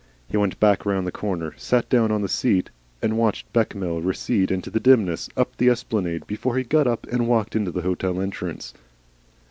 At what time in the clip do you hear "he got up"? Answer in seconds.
6.57-7.05